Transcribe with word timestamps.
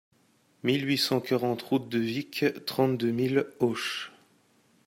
mille 0.63 0.83
huit 0.87 0.97
cent 0.97 1.19
quarante 1.19 1.61
route 1.61 1.87
de 1.87 1.99
Vic, 1.99 2.43
trente-deux 2.65 3.11
mille 3.11 3.45
Auch 3.59 4.09